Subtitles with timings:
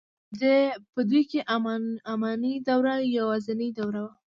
[0.93, 1.39] په دوی کې
[2.13, 4.11] اماني دوره یوازنۍ دوره وه.